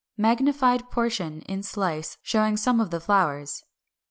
Magnified 0.17 0.89
portion, 0.89 1.43
a 1.47 1.61
slice, 1.61 2.17
showing 2.23 2.57
some 2.57 2.79
of 2.79 2.89
the 2.89 2.99
flowers. 2.99 3.63